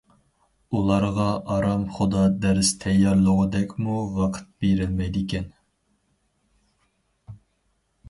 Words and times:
ئۇلارغا 0.77 1.27
ئارام 1.55 1.83
خۇدا 1.97 2.23
دەرس 2.47 2.73
تەييارلىغۇدەكمۇ 2.85 4.01
ۋاقىت 4.17 4.51
بېرىلمەيدىكەن. 4.67 5.49